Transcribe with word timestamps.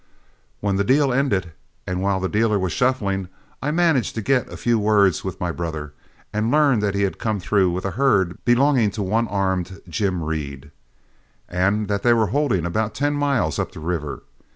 When 0.61 0.77
the 0.77 0.83
deal 0.83 1.13
ended 1.13 1.51
and 1.85 2.01
while 2.01 2.19
the 2.19 2.27
dealer 2.27 2.57
was 2.57 2.73
shuffling, 2.73 3.27
I 3.61 3.69
managed 3.69 4.15
to 4.15 4.23
get 4.23 4.51
a 4.51 4.57
few 4.57 4.79
words 4.79 5.23
with 5.23 5.39
my 5.39 5.51
brother, 5.51 5.93
and 6.33 6.49
learned 6.49 6.81
that 6.81 6.95
he 6.95 7.03
had 7.03 7.19
come 7.19 7.39
through 7.39 7.69
with 7.69 7.85
a 7.85 7.91
herd 7.91 8.43
belonging 8.43 8.89
to 8.97 9.03
one 9.03 9.27
armed 9.27 9.79
Jim 9.87 10.23
Reed, 10.23 10.71
and 11.47 11.87
that 11.87 12.01
they 12.01 12.13
were 12.13 12.25
holding 12.33 12.65
about 12.65 12.95
ten 12.95 13.13
miles 13.13 13.59
up 13.59 13.73
the 13.73 13.79
river. 13.79 14.23